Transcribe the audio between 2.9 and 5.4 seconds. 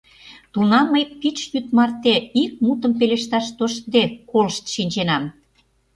пелешташ тоштде, колышт шинченам.